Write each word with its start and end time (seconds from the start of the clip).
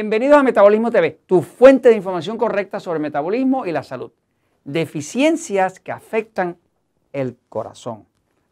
Bienvenidos 0.00 0.36
a 0.36 0.44
Metabolismo 0.44 0.92
TV, 0.92 1.18
tu 1.26 1.42
fuente 1.42 1.88
de 1.88 1.96
información 1.96 2.38
correcta 2.38 2.78
sobre 2.78 3.00
metabolismo 3.00 3.66
y 3.66 3.72
la 3.72 3.82
salud. 3.82 4.12
Deficiencias 4.62 5.80
que 5.80 5.90
afectan 5.90 6.56
el 7.12 7.36
corazón. 7.48 8.06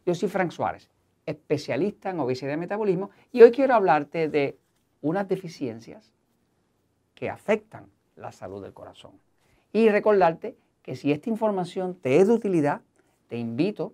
Yo 0.05 0.13
soy 0.13 0.27
Frank 0.27 0.51
Suárez, 0.51 0.89
especialista 1.25 2.09
en 2.09 2.19
obesidad 2.19 2.51
y 2.51 2.57
metabolismo, 2.57 3.11
y 3.31 3.43
hoy 3.43 3.51
quiero 3.51 3.75
hablarte 3.75 4.27
de 4.27 4.57
unas 5.01 5.29
deficiencias 5.29 6.11
que 7.15 7.29
afectan 7.29 7.85
la 8.17 8.33
salud 8.33 8.61
del 8.61 8.73
corazón. 8.73 9.13
Y 9.71 9.87
recordarte 9.87 10.57
que 10.81 10.97
si 10.97 11.13
esta 11.13 11.29
información 11.29 11.95
te 11.95 12.17
es 12.17 12.27
de 12.27 12.33
utilidad, 12.33 12.81
te 13.29 13.37
invito 13.37 13.93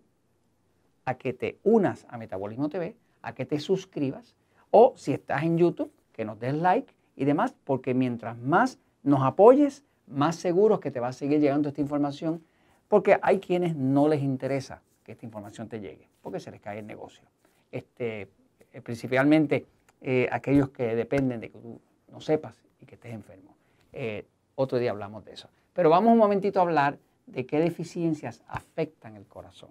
a 1.05 1.19
que 1.19 1.33
te 1.33 1.59
unas 1.61 2.07
a 2.09 2.17
Metabolismo 2.17 2.67
TV, 2.69 2.95
a 3.21 3.35
que 3.35 3.45
te 3.45 3.59
suscribas, 3.59 4.35
o 4.71 4.95
si 4.97 5.13
estás 5.13 5.43
en 5.43 5.59
YouTube, 5.59 5.91
que 6.13 6.25
nos 6.25 6.39
des 6.39 6.55
like 6.55 6.91
y 7.15 7.25
demás, 7.25 7.55
porque 7.63 7.93
mientras 7.93 8.37
más 8.37 8.79
nos 9.03 9.21
apoyes, 9.21 9.83
más 10.07 10.35
seguros 10.35 10.79
que 10.79 10.91
te 10.91 10.99
va 10.99 11.09
a 11.09 11.13
seguir 11.13 11.39
llegando 11.39 11.69
esta 11.69 11.81
información, 11.81 12.43
porque 12.87 13.17
hay 13.21 13.39
quienes 13.39 13.75
no 13.75 14.07
les 14.07 14.21
interesa 14.21 14.81
que 15.03 15.13
esta 15.13 15.25
información 15.25 15.67
te 15.67 15.79
llegue, 15.79 16.07
porque 16.21 16.39
se 16.39 16.51
les 16.51 16.61
cae 16.61 16.79
el 16.79 16.87
negocio. 16.87 17.23
Este, 17.71 18.29
eh, 18.71 18.81
principalmente 18.81 19.65
eh, 20.01 20.27
aquellos 20.31 20.69
que 20.69 20.95
dependen 20.95 21.39
de 21.39 21.49
que 21.49 21.57
tú 21.57 21.79
no 22.11 22.21
sepas 22.21 22.55
y 22.81 22.85
que 22.85 22.95
estés 22.95 23.13
enfermo. 23.13 23.55
Eh, 23.91 24.25
otro 24.55 24.77
día 24.77 24.91
hablamos 24.91 25.25
de 25.25 25.33
eso. 25.33 25.49
Pero 25.73 25.89
vamos 25.89 26.13
un 26.13 26.19
momentito 26.19 26.59
a 26.59 26.63
hablar 26.63 26.97
de 27.25 27.45
qué 27.45 27.59
deficiencias 27.59 28.43
afectan 28.47 29.15
el 29.15 29.25
corazón. 29.25 29.69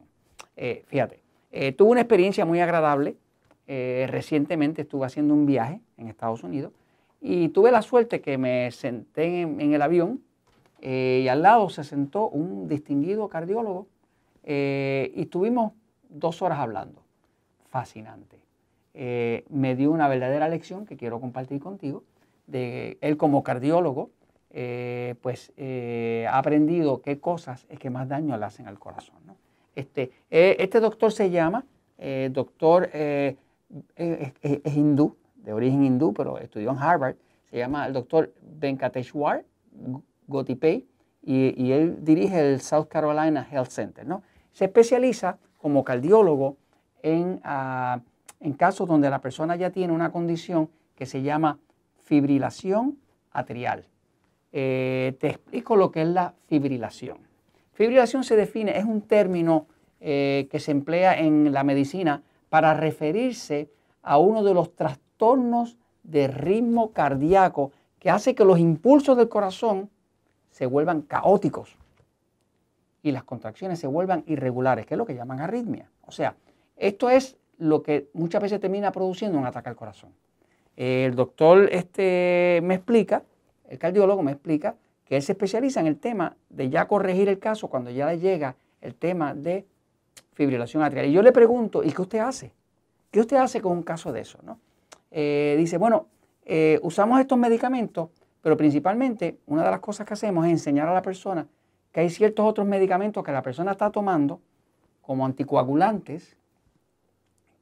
fíjate, 0.86 1.22
tuve 1.76 1.90
una 1.90 2.00
experiencia 2.00 2.44
muy 2.44 2.60
agradable. 2.60 3.16
recientemente 3.66 4.82
estuve 4.82 5.06
haciendo 5.06 5.34
un 5.34 5.46
viaje 5.46 5.80
en 5.96 6.08
Estados 6.08 6.42
Unidos 6.42 6.72
y 7.22 7.50
tuve 7.50 7.70
la 7.70 7.82
suerte 7.82 8.20
que 8.20 8.36
me 8.36 8.70
senté 8.72 9.42
en, 9.42 9.60
el 9.60 9.80
avión 9.80 10.20
eh, 10.80 11.20
y 11.24 11.28
al 11.28 11.42
lado 11.42 11.70
se 11.70 11.84
sentó 11.84 12.28
un 12.28 12.66
distinguido 12.66 13.28
cardiólogo 13.28 13.86
eh, 14.42 15.12
y 15.14 15.22
estuvimos 15.22 15.72
dos 16.08 16.42
horas 16.42 16.58
hablando. 16.58 17.00
Fascinante. 17.70 18.38
Eh, 18.94 19.44
me 19.48 19.76
dio 19.76 19.92
una 19.92 20.08
verdadera 20.08 20.48
lección 20.48 20.84
que 20.84 20.96
quiero 20.96 21.20
compartir 21.20 21.60
contigo. 21.60 22.02
De 22.48 22.98
él 23.00 23.16
como 23.16 23.44
cardiólogo, 23.44 24.10
pues 25.22 25.52
ha 26.28 26.38
aprendido 26.38 27.00
qué 27.00 27.20
cosas 27.20 27.64
es 27.70 27.78
que 27.78 27.88
más 27.88 28.08
daño 28.08 28.36
le 28.36 28.44
hacen 28.44 28.66
al 28.66 28.80
corazón. 28.80 29.16
Este, 29.76 30.10
este 30.28 30.80
doctor 30.80 31.12
se 31.12 31.30
llama, 31.30 31.64
doctor 32.30 32.90
es 32.92 33.36
hindú, 34.76 35.16
de 35.42 35.52
origen 35.52 35.84
hindú, 35.84 36.12
pero 36.12 36.38
estudió 36.38 36.70
en 36.70 36.78
Harvard, 36.78 37.16
se 37.50 37.58
llama 37.58 37.86
el 37.86 37.92
doctor 37.92 38.32
Venkateshwar 38.40 39.44
Gotipay 40.26 40.86
y, 41.22 41.62
y, 41.62 41.72
él 41.72 42.04
dirige 42.04 42.52
el 42.52 42.60
South 42.60 42.86
Carolina 42.88 43.46
Health 43.50 43.68
Center. 43.68 44.06
¿no? 44.06 44.22
Se 44.52 44.64
especializa 44.64 45.38
como 45.58 45.84
cardiólogo 45.84 46.56
en, 47.02 47.40
ah, 47.44 48.00
en 48.40 48.52
casos 48.54 48.88
donde 48.88 49.10
la 49.10 49.20
persona 49.20 49.56
ya 49.56 49.70
tiene 49.70 49.92
una 49.92 50.10
condición 50.10 50.68
que 50.96 51.06
se 51.06 51.22
llama 51.22 51.58
fibrilación 52.04 52.98
atrial. 53.30 53.86
Eh, 54.52 55.16
te 55.20 55.28
explico 55.28 55.76
lo 55.76 55.90
que 55.90 56.02
es 56.02 56.08
la 56.08 56.34
fibrilación. 56.48 57.18
Fibrilación 57.72 58.24
se 58.24 58.36
define, 58.36 58.76
es 58.76 58.84
un 58.84 59.02
término 59.02 59.66
eh, 60.00 60.48
que 60.50 60.60
se 60.60 60.72
emplea 60.72 61.18
en 61.18 61.52
la 61.52 61.64
medicina 61.64 62.22
para 62.50 62.74
referirse 62.74 63.70
a 64.02 64.18
uno 64.18 64.42
de 64.42 64.52
los 64.52 64.74
trastornos 64.74 65.01
de 66.02 66.26
ritmo 66.26 66.92
cardíaco 66.92 67.72
que 67.98 68.10
hace 68.10 68.34
que 68.34 68.44
los 68.44 68.58
impulsos 68.58 69.16
del 69.16 69.28
corazón 69.28 69.88
se 70.50 70.66
vuelvan 70.66 71.02
caóticos 71.02 71.76
y 73.02 73.12
las 73.12 73.24
contracciones 73.24 73.78
se 73.78 73.86
vuelvan 73.86 74.24
irregulares, 74.26 74.86
que 74.86 74.94
es 74.94 74.98
lo 74.98 75.06
que 75.06 75.14
llaman 75.14 75.40
arritmia. 75.40 75.88
O 76.06 76.10
sea, 76.10 76.34
esto 76.76 77.08
es 77.10 77.36
lo 77.58 77.82
que 77.82 78.08
muchas 78.12 78.42
veces 78.42 78.60
termina 78.60 78.90
produciendo 78.90 79.38
un 79.38 79.46
ataque 79.46 79.68
al 79.68 79.76
corazón. 79.76 80.10
El 80.76 81.14
doctor 81.14 81.68
este, 81.70 82.60
me 82.64 82.74
explica, 82.74 83.22
el 83.68 83.78
cardiólogo 83.78 84.22
me 84.22 84.32
explica, 84.32 84.74
que 85.04 85.16
él 85.16 85.22
se 85.22 85.32
especializa 85.32 85.80
en 85.80 85.86
el 85.86 85.98
tema 85.98 86.36
de 86.48 86.70
ya 86.70 86.88
corregir 86.88 87.28
el 87.28 87.38
caso 87.38 87.68
cuando 87.68 87.90
ya 87.90 88.06
le 88.06 88.18
llega 88.18 88.56
el 88.80 88.94
tema 88.94 89.34
de 89.34 89.66
fibrilación 90.32 90.82
atrial. 90.82 91.06
Y 91.06 91.12
yo 91.12 91.22
le 91.22 91.32
pregunto, 91.32 91.84
¿y 91.84 91.92
qué 91.92 92.02
usted 92.02 92.18
hace? 92.18 92.52
¿Qué 93.10 93.20
usted 93.20 93.36
hace 93.36 93.60
con 93.60 93.72
un 93.72 93.82
caso 93.82 94.12
de 94.12 94.20
eso? 94.20 94.38
¿no? 94.42 94.58
Eh, 95.12 95.54
dice, 95.58 95.76
bueno, 95.76 96.06
eh, 96.44 96.80
usamos 96.82 97.20
estos 97.20 97.38
medicamentos, 97.38 98.08
pero 98.40 98.56
principalmente 98.56 99.38
una 99.46 99.62
de 99.62 99.70
las 99.70 99.80
cosas 99.80 100.06
que 100.06 100.14
hacemos 100.14 100.46
es 100.46 100.52
enseñar 100.52 100.88
a 100.88 100.94
la 100.94 101.02
persona 101.02 101.46
que 101.92 102.00
hay 102.00 102.10
ciertos 102.10 102.46
otros 102.46 102.66
medicamentos 102.66 103.22
que 103.22 103.30
la 103.30 103.42
persona 103.42 103.72
está 103.72 103.90
tomando 103.90 104.40
como 105.02 105.26
anticoagulantes 105.26 106.36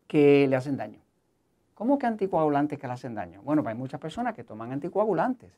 que 0.06 0.46
le 0.48 0.56
hacen 0.56 0.76
daño. 0.76 1.00
¿Cómo 1.74 1.98
que 1.98 2.06
anticoagulantes 2.06 2.78
que 2.78 2.86
le 2.86 2.92
hacen 2.92 3.14
daño? 3.14 3.42
Bueno, 3.42 3.62
pues 3.62 3.74
hay 3.74 3.78
muchas 3.78 4.00
personas 4.00 4.34
que 4.34 4.44
toman 4.44 4.70
anticoagulantes, 4.70 5.50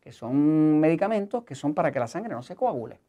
que 0.00 0.12
son 0.12 0.78
medicamentos 0.78 1.44
que 1.44 1.54
son 1.54 1.72
para 1.72 1.90
que 1.90 1.98
la 1.98 2.06
sangre 2.06 2.34
no 2.34 2.42
se 2.42 2.54
coagule. 2.54 3.00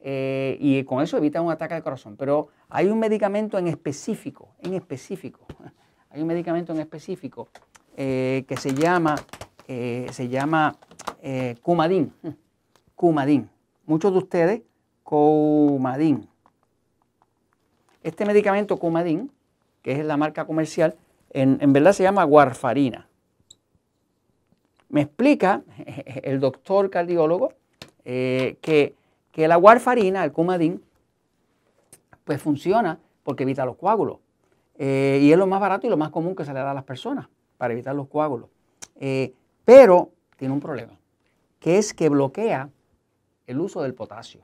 Eh, 0.00 0.56
y 0.60 0.84
con 0.84 1.02
eso 1.02 1.16
evitan 1.16 1.44
un 1.44 1.50
ataque 1.50 1.74
al 1.74 1.82
corazón. 1.82 2.16
Pero 2.16 2.48
hay 2.68 2.88
un 2.88 2.98
medicamento 2.98 3.58
en 3.58 3.68
específico, 3.68 4.50
en 4.60 4.74
específico, 4.74 5.40
hay 6.10 6.20
un 6.20 6.28
medicamento 6.28 6.72
en 6.72 6.80
específico 6.80 7.48
eh, 8.00 8.44
que 8.46 8.56
se 8.56 8.74
llama, 8.74 9.16
eh, 9.66 10.06
se 10.12 10.28
llama 10.28 10.76
eh. 11.20 11.56
Muchos 13.86 14.12
de 14.12 14.18
ustedes, 14.18 14.62
Cumadín. 15.02 16.28
Este 18.04 18.24
medicamento 18.24 18.76
Cumadín, 18.76 19.32
que 19.82 19.98
es 19.98 20.04
la 20.04 20.16
marca 20.16 20.46
comercial, 20.46 20.94
en, 21.30 21.72
verdad 21.72 21.92
se 21.92 22.04
llama 22.04 22.24
warfarina. 22.24 23.08
Me 24.88 25.00
explica 25.00 25.64
el 26.22 26.38
doctor 26.38 26.90
cardiólogo 26.90 27.52
que, 28.04 28.94
que, 29.32 29.48
la 29.48 29.58
warfarina, 29.58 30.22
el 30.22 30.30
Cumadín, 30.30 30.84
pues 32.22 32.40
funciona 32.40 33.00
porque 33.24 33.42
evita 33.42 33.64
los 33.64 33.74
coágulos. 33.74 34.18
y 34.78 35.32
es 35.32 35.36
lo 35.36 35.48
más 35.48 35.60
barato 35.60 35.88
y 35.88 35.90
lo 35.90 35.96
más 35.96 36.10
común 36.10 36.36
que 36.36 36.44
se 36.44 36.54
le 36.54 36.60
da 36.60 36.70
a 36.70 36.74
las 36.74 36.84
personas 36.84 37.26
para 37.58 37.74
evitar 37.74 37.94
los 37.94 38.08
coágulos. 38.08 38.48
Eh, 38.96 39.34
pero 39.64 40.10
tiene 40.36 40.54
un 40.54 40.60
problema, 40.60 40.98
que 41.60 41.76
es 41.76 41.92
que 41.92 42.08
bloquea 42.08 42.70
el 43.46 43.60
uso 43.60 43.82
del 43.82 43.94
potasio. 43.94 44.40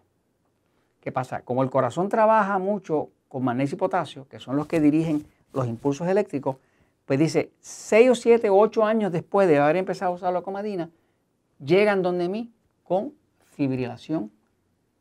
¿Qué 1.00 1.12
pasa? 1.12 1.42
Como 1.42 1.62
el 1.62 1.70
corazón 1.70 2.08
trabaja 2.08 2.58
mucho 2.58 3.10
con 3.28 3.44
magnesio 3.44 3.76
y 3.76 3.78
potasio, 3.78 4.28
que 4.28 4.38
son 4.38 4.56
los 4.56 4.66
que 4.66 4.80
dirigen 4.80 5.24
los 5.52 5.66
impulsos 5.66 6.08
eléctricos, 6.08 6.56
pues 7.04 7.18
dice, 7.18 7.52
6 7.60 8.10
o 8.10 8.14
7 8.14 8.50
o 8.50 8.58
8 8.58 8.84
años 8.84 9.12
después 9.12 9.46
de 9.48 9.58
haber 9.58 9.76
empezado 9.76 10.12
a 10.12 10.14
usar 10.14 10.32
la 10.32 10.42
comadina, 10.42 10.90
llegan 11.58 12.02
donde 12.02 12.28
mí 12.28 12.52
con 12.82 13.12
fibrilación 13.44 14.30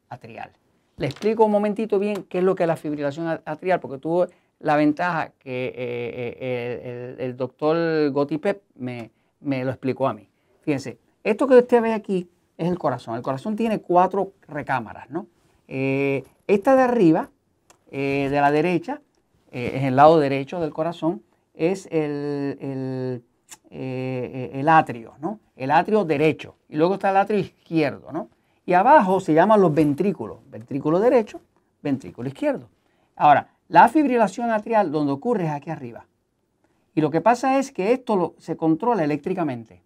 atrial. 0.10 0.52
Le 0.98 1.08
explico 1.08 1.46
un 1.46 1.52
momentito 1.52 1.98
bien 2.00 2.24
qué 2.24 2.40
es 2.40 2.44
lo 2.44 2.56
que 2.56 2.64
es 2.64 2.68
la 2.68 2.76
fibrilación 2.76 3.42
atrial, 3.46 3.80
porque 3.80 3.98
tú 3.98 4.28
la 4.64 4.78
ventaja 4.78 5.34
que 5.40 5.68
eh, 5.68 6.38
eh, 6.40 7.16
el, 7.20 7.36
doctor 7.36 8.10
Gotipep 8.12 8.64
me, 8.76 9.12
me 9.42 9.66
lo 9.66 9.72
explicó 9.72 10.08
a 10.08 10.14
mí. 10.14 10.30
Fíjense, 10.62 10.98
esto 11.22 11.48
que 11.48 11.56
usted 11.56 11.82
ve 11.82 11.94
aquí 11.94 12.30
es 12.58 12.70
el 12.70 12.80
corazón. 12.80 13.16
El 13.16 13.22
corazón 13.22 13.58
tiene 13.58 13.82
cuatro 13.82 14.32
recámaras, 14.48 15.10
¿no? 15.10 15.28
Eh, 15.68 16.24
esta 16.48 16.78
de 16.78 16.82
arriba, 16.82 17.30
de 17.92 18.30
la 18.32 18.52
derecha, 18.52 19.02
es 19.52 19.84
el 19.84 19.96
lado 19.96 20.20
derecho 20.20 20.60
del 20.60 20.72
corazón, 20.72 21.22
es 21.54 21.88
el, 21.92 23.22
el, 23.70 24.70
atrio, 24.70 25.14
¿no? 25.20 25.40
El 25.56 25.72
atrio 25.72 26.06
derecho. 26.06 26.56
Y 26.70 26.78
luego 26.78 26.96
está 26.96 27.12
el 27.12 27.18
atrio 27.18 27.38
izquierdo, 27.40 28.12
¿no? 28.12 28.30
Y 28.66 28.74
abajo 28.74 29.20
se 29.20 29.34
llaman 29.34 29.62
los 29.62 29.74
ventrículos. 29.74 30.40
Ventrículo 30.50 31.00
derecho, 31.00 31.42
ventrículo 31.84 32.30
izquierdo. 32.30 32.70
Ahora, 33.16 33.53
la 33.74 33.90
fibrilación 33.90 34.52
atrial 34.52 34.92
donde 34.92 35.14
ocurre 35.14 35.46
es 35.46 35.50
aquí 35.50 35.72
arriba. 35.72 36.06
Y 36.94 37.02
lo 37.02 37.10
que 37.10 37.22
pasa 37.22 37.58
es 37.58 37.72
que 37.72 37.92
esto 37.92 38.36
se 38.38 38.56
controla 38.56 39.04
eléctricamente. 39.04 39.82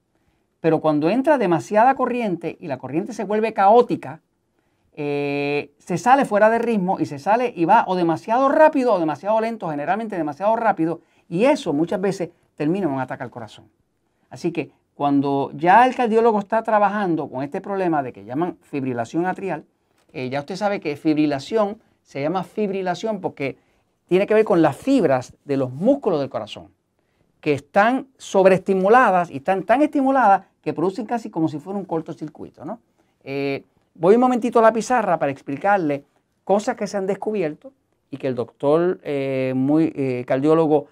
Pero 0.60 0.82
cuando 0.82 1.10
entra 1.10 1.38
demasiada 1.38 1.96
corriente 1.96 2.58
y 2.60 2.68
la 2.68 2.80
corriente 2.80 3.14
se 3.14 3.24
vuelve 3.24 3.54
caótica, 3.54 4.20
eh, 4.94 5.72
se 5.78 5.98
sale 5.98 6.26
fuera 6.26 6.50
de 6.50 6.60
ritmo 6.60 7.00
y 7.00 7.06
se 7.06 7.18
sale 7.18 7.54
y 7.56 7.64
va 7.64 7.86
o 7.88 7.96
demasiado 7.96 8.50
rápido 8.50 8.94
o 8.94 9.00
demasiado 9.00 9.40
lento, 9.40 9.70
generalmente 9.70 10.18
demasiado 10.18 10.58
rápido, 10.58 11.00
y 11.30 11.46
eso 11.46 11.72
muchas 11.72 12.02
veces 12.02 12.32
termina 12.56 12.88
en 12.88 12.92
un 12.92 13.00
ataque 13.00 13.24
al 13.24 13.32
corazón. 13.32 13.70
Así 14.30 14.52
que 14.52 14.70
cuando 14.96 15.52
ya 15.54 15.88
el 15.88 15.96
cardiólogo 15.96 16.40
está 16.40 16.62
trabajando 16.62 17.30
con 17.30 17.42
este 17.42 17.62
problema 17.62 18.04
de 18.04 18.12
que 18.12 18.26
llaman 18.26 18.58
fibrilación 18.64 19.26
atrial, 19.26 19.64
eh, 20.12 20.28
ya 20.30 20.42
usted 20.42 20.58
sabe 20.58 20.82
que 20.82 20.98
fibrilación 20.98 21.80
se 22.02 22.22
llama 22.22 22.44
fibrilación 22.44 23.22
porque 23.22 23.66
tiene 24.08 24.26
que 24.26 24.34
ver 24.34 24.46
con 24.46 24.62
las 24.62 24.76
fibras 24.76 25.34
de 25.46 25.58
los 25.58 25.72
músculos 25.72 26.20
del 26.20 26.30
corazón, 26.30 26.70
que 27.42 27.54
están 27.54 28.08
sobreestimuladas 28.18 29.30
y 29.30 29.38
están 29.38 29.64
tan 29.64 29.82
estimuladas 29.82 30.46
que 30.62 30.74
producen 30.74 31.06
casi 31.06 31.30
como 31.30 31.48
si 31.48 31.60
fuera 31.60 31.78
un 31.78 31.86
cortocircuito. 31.86 32.66
¿no? 32.66 32.80
Eh, 33.24 33.64
voy 33.94 34.16
un 34.16 34.22
momentito 34.22 34.60
a 34.60 34.62
la 34.62 34.74
pizarra 34.74 35.20
para 35.20 35.32
explicarle 35.32 36.04
cosas 36.44 36.76
que 36.76 36.88
se 36.88 36.98
han 36.98 37.06
descubierto 37.06 37.74
y 38.10 38.18
que 38.18 38.28
el 38.28 38.36
doctor, 38.36 39.00
eh, 39.04 39.54
muy 39.56 39.92
eh, 39.96 40.24
cardiólogo 40.26 40.88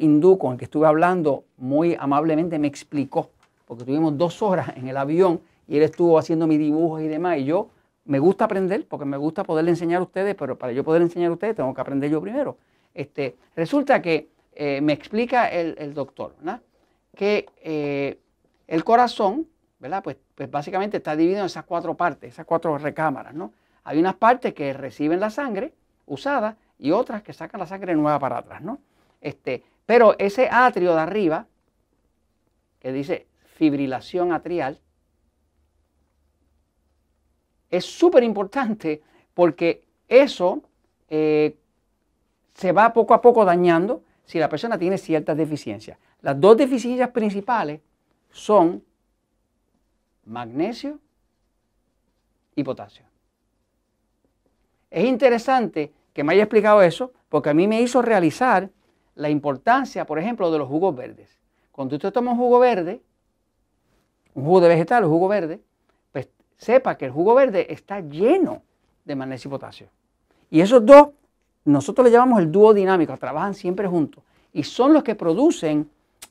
hindú 0.00 0.38
con 0.38 0.52
el 0.52 0.58
que 0.58 0.64
estuve 0.64 0.88
hablando, 0.88 1.44
muy 1.56 1.96
amablemente 2.00 2.58
me 2.58 2.66
explicó, 2.66 3.30
porque 3.64 3.84
tuvimos 3.84 4.18
dos 4.18 4.42
horas 4.42 4.76
en 4.76 4.88
el 4.88 4.96
avión 4.96 5.40
y 5.68 5.76
él 5.76 5.84
estuvo 5.84 6.18
haciendo 6.18 6.48
mis 6.48 6.58
dibujos 6.58 7.00
y 7.00 7.06
demás, 7.06 7.38
y 7.38 7.44
yo 7.44 7.68
me 8.08 8.18
gusta 8.18 8.46
aprender, 8.46 8.86
porque 8.88 9.04
me 9.04 9.16
gusta 9.16 9.44
poderle 9.44 9.70
enseñar 9.70 10.00
a 10.00 10.04
ustedes, 10.04 10.34
pero 10.34 10.58
para 10.58 10.72
yo 10.72 10.82
poder 10.82 11.02
enseñar 11.02 11.30
a 11.30 11.34
ustedes 11.34 11.54
tengo 11.54 11.72
que 11.74 11.80
aprender 11.80 12.10
yo 12.10 12.20
primero. 12.20 12.56
Este, 12.94 13.36
resulta 13.54 14.02
que 14.02 14.28
me 14.80 14.92
explica 14.92 15.48
el, 15.48 15.94
doctor, 15.94 16.34
que 17.14 17.46
eh, 17.62 18.18
el 18.66 18.82
corazón, 18.82 19.46
¿verdad? 19.78 20.02
Pues, 20.02 20.16
pues, 20.34 20.50
básicamente 20.50 20.96
está 20.96 21.14
dividido 21.14 21.40
en 21.40 21.46
esas 21.46 21.64
cuatro 21.64 21.94
partes, 21.94 22.32
esas 22.32 22.46
cuatro 22.46 22.76
recámaras, 22.78 23.34
¿no? 23.34 23.52
Hay 23.84 23.98
unas 23.98 24.14
partes 24.16 24.54
que 24.54 24.72
reciben 24.72 25.20
la 25.20 25.30
sangre 25.30 25.74
usada 26.06 26.56
y 26.78 26.90
otras 26.90 27.22
que 27.22 27.32
sacan 27.32 27.60
la 27.60 27.66
sangre 27.66 27.94
nueva 27.94 28.18
para 28.18 28.38
atrás, 28.38 28.62
¿no? 28.62 28.78
Este, 29.20 29.64
pero 29.84 30.16
ese 30.18 30.48
atrio 30.50 30.94
de 30.94 31.00
arriba, 31.00 31.46
que 32.80 32.92
dice 32.92 33.26
fibrilación 33.56 34.32
atrial, 34.32 34.80
es 37.70 37.84
súper 37.84 38.22
importante 38.22 39.02
porque 39.34 39.84
eso 40.08 40.62
eh, 41.08 41.56
se 42.54 42.72
va 42.72 42.92
poco 42.92 43.14
a 43.14 43.20
poco 43.20 43.44
dañando 43.44 44.02
si 44.24 44.38
la 44.38 44.48
persona 44.48 44.78
tiene 44.78 44.98
ciertas 44.98 45.36
deficiencias. 45.36 45.98
Las 46.20 46.40
dos 46.40 46.56
deficiencias 46.56 47.10
principales 47.10 47.80
son 48.30 48.82
magnesio 50.24 50.98
y 52.54 52.62
potasio. 52.62 53.04
Es 54.90 55.04
interesante 55.04 55.92
que 56.12 56.24
me 56.24 56.32
haya 56.32 56.42
explicado 56.42 56.82
eso 56.82 57.12
porque 57.28 57.50
a 57.50 57.54
mí 57.54 57.68
me 57.68 57.80
hizo 57.80 58.02
realizar 58.02 58.70
la 59.14 59.30
importancia, 59.30 60.06
por 60.06 60.18
ejemplo, 60.18 60.50
de 60.50 60.58
los 60.58 60.68
jugos 60.68 60.94
verdes. 60.94 61.38
Cuando 61.72 61.96
usted 61.96 62.12
toma 62.12 62.32
un 62.32 62.38
jugo 62.38 62.58
verde, 62.58 63.02
un 64.34 64.44
jugo 64.44 64.60
de 64.60 64.68
vegetal, 64.68 65.04
un 65.04 65.10
jugo 65.10 65.28
verde, 65.28 65.60
sepa 66.58 66.98
que 66.98 67.06
el 67.06 67.12
jugo 67.12 67.34
verde 67.34 67.66
está 67.70 68.00
lleno 68.00 68.62
de 69.04 69.16
magnesio 69.16 69.48
y 69.48 69.52
potasio. 69.52 69.88
Y 70.50 70.60
esos 70.60 70.84
dos, 70.84 71.08
nosotros 71.64 72.04
le 72.04 72.10
llamamos 72.10 72.40
el 72.40 72.52
dúo 72.52 72.74
dinámico, 72.74 73.16
trabajan 73.16 73.54
siempre 73.54 73.86
juntos. 73.88 74.22
Y 74.52 74.64
son 74.64 74.92
los 74.92 75.02
que 75.02 75.14
producen 75.14 75.88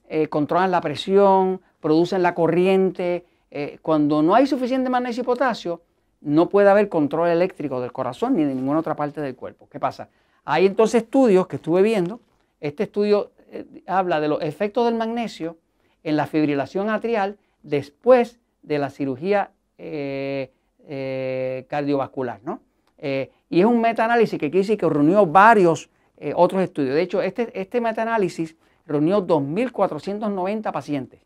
eh, 0.09 0.27
controlan 0.27 0.71
la 0.71 0.81
presión, 0.81 1.61
producen 1.79 2.21
la 2.21 2.33
corriente. 2.33 3.25
Eh, 3.51 3.79
cuando 3.81 4.21
no 4.21 4.35
hay 4.35 4.47
suficiente 4.47 4.89
magnesio 4.89 5.23
y 5.23 5.25
potasio, 5.25 5.81
no 6.21 6.49
puede 6.49 6.69
haber 6.69 6.89
control 6.89 7.29
eléctrico 7.29 7.81
del 7.81 7.91
corazón 7.91 8.35
ni 8.35 8.43
de 8.43 8.55
ninguna 8.55 8.79
otra 8.79 8.95
parte 8.95 9.21
del 9.21 9.35
cuerpo. 9.35 9.67
¿Qué 9.69 9.79
pasa? 9.79 10.09
Hay 10.45 10.65
entonces 10.65 11.03
estudios 11.03 11.47
que 11.47 11.57
estuve 11.57 11.81
viendo. 11.81 12.21
Este 12.59 12.83
estudio 12.83 13.31
eh, 13.49 13.65
habla 13.85 14.19
de 14.19 14.27
los 14.27 14.41
efectos 14.41 14.85
del 14.85 14.95
magnesio 14.95 15.57
en 16.03 16.15
la 16.15 16.25
fibrilación 16.25 16.89
atrial 16.89 17.37
después 17.63 18.39
de 18.63 18.79
la 18.79 18.89
cirugía 18.89 19.51
cardiovascular. 21.67 22.41
¿no? 22.43 22.61
y 22.99 23.59
es 23.59 23.65
un 23.65 23.79
metaanálisis 23.79 24.39
que 24.39 24.49
quiere 24.49 24.63
decir 24.63 24.77
que 24.77 24.89
reunió 24.89 25.25
varios 25.25 25.89
otros 26.35 26.63
estudios. 26.63 26.95
De 26.95 27.01
hecho, 27.01 27.21
este, 27.21 27.59
este 27.59 27.79
metaanálisis 27.79 28.55
reunió 28.87 29.25
2.490 29.25 30.71
pacientes. 30.71 31.21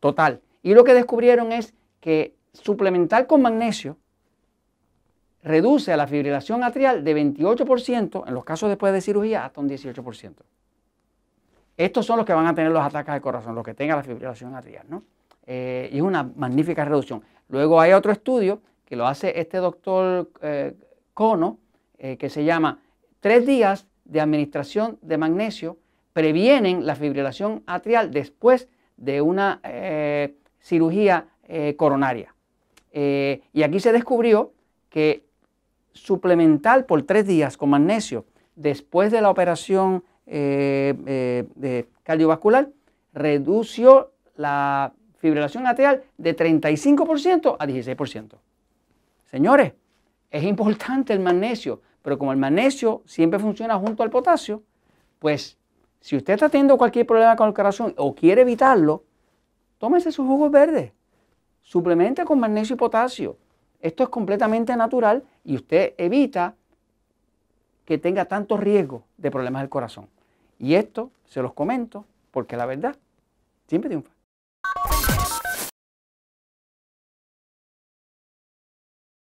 Total. 0.00 0.42
Y 0.62 0.74
lo 0.74 0.84
que 0.84 0.92
descubrieron 0.92 1.52
es 1.52 1.74
que 2.00 2.34
suplementar 2.52 3.26
con 3.26 3.42
magnesio 3.42 3.96
reduce 5.42 5.96
la 5.96 6.06
fibrilación 6.06 6.64
atrial 6.64 7.04
de 7.04 7.16
28%, 7.16 8.24
en 8.26 8.34
los 8.34 8.44
casos 8.44 8.68
después 8.68 8.92
de 8.92 9.00
cirugía, 9.00 9.44
hasta 9.44 9.60
un 9.60 9.68
18%. 9.68 10.34
Estos 11.76 12.06
son 12.06 12.16
los 12.18 12.26
que 12.26 12.32
van 12.32 12.46
a 12.46 12.54
tener 12.54 12.70
los 12.70 12.82
ataques 12.82 13.14
de 13.14 13.20
corazón, 13.20 13.54
los 13.54 13.64
que 13.64 13.74
tengan 13.74 13.98
la 13.98 14.02
fibrilación 14.02 14.54
atrial, 14.54 14.86
¿no? 14.88 15.02
Eh, 15.46 15.90
y 15.92 15.96
es 15.96 16.02
una 16.02 16.22
magnífica 16.22 16.84
reducción. 16.84 17.22
Luego 17.48 17.80
hay 17.80 17.92
otro 17.92 18.12
estudio 18.12 18.60
que 18.84 18.96
lo 18.96 19.06
hace 19.06 19.38
este 19.38 19.58
doctor 19.58 20.30
eh, 20.42 20.74
Cono, 21.12 21.58
eh, 21.98 22.16
que 22.16 22.28
se 22.28 22.44
llama 22.44 22.80
Tres 23.20 23.46
días 23.46 23.86
de 24.04 24.20
administración 24.20 24.98
de 25.00 25.16
magnesio 25.16 25.78
previenen 26.12 26.84
la 26.84 26.94
fibrilación 26.94 27.62
atrial 27.66 28.10
después 28.10 28.68
de 28.96 29.22
una 29.22 29.60
eh, 29.64 30.34
cirugía 30.60 31.28
coronaria. 31.76 32.34
Y 32.92 33.62
aquí 33.62 33.80
se 33.80 33.92
descubrió 33.92 34.52
que 34.88 35.26
suplementar 35.92 36.86
por 36.86 37.02
tres 37.02 37.26
días 37.26 37.58
con 37.58 37.68
magnesio 37.68 38.24
después 38.56 39.12
de 39.12 39.20
la 39.20 39.28
operación 39.28 40.04
cardiovascular 42.02 42.70
redució 43.12 44.12
la 44.36 44.94
fibrilación 45.24 45.66
atrial 45.66 46.04
de 46.18 46.36
35% 46.36 47.56
a 47.58 47.66
16%. 47.66 48.36
Señores, 49.30 49.72
es 50.30 50.44
importante 50.44 51.14
el 51.14 51.20
magnesio, 51.20 51.80
pero 52.02 52.18
como 52.18 52.30
el 52.30 52.36
magnesio 52.36 53.00
siempre 53.06 53.38
funciona 53.38 53.78
junto 53.78 54.02
al 54.02 54.10
potasio, 54.10 54.62
pues 55.18 55.56
si 56.02 56.14
usted 56.14 56.34
está 56.34 56.50
teniendo 56.50 56.76
cualquier 56.76 57.06
problema 57.06 57.36
con 57.36 57.48
el 57.48 57.54
corazón 57.54 57.94
o 57.96 58.14
quiere 58.14 58.42
evitarlo, 58.42 59.04
tómese 59.78 60.12
su 60.12 60.26
jugo 60.26 60.50
verde. 60.50 60.92
Suplemente 61.62 62.26
con 62.26 62.38
magnesio 62.38 62.74
y 62.74 62.78
potasio. 62.78 63.38
Esto 63.80 64.02
es 64.02 64.10
completamente 64.10 64.76
natural 64.76 65.24
y 65.42 65.54
usted 65.54 65.94
evita 65.96 66.54
que 67.86 67.96
tenga 67.96 68.26
tanto 68.26 68.58
riesgo 68.58 69.04
de 69.16 69.30
problemas 69.30 69.62
del 69.62 69.70
corazón. 69.70 70.06
Y 70.58 70.74
esto 70.74 71.12
se 71.24 71.40
los 71.40 71.54
comento 71.54 72.04
porque 72.30 72.58
la 72.58 72.66
verdad 72.66 72.94
siempre 73.66 73.88
triunfa. 73.88 74.12